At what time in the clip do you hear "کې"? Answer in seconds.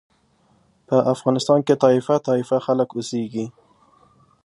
1.67-1.75